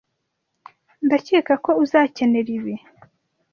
Ndakeka 1.05 1.53
ko 1.63 1.71
uzakenera 1.83 2.49
ibi. 2.57 2.75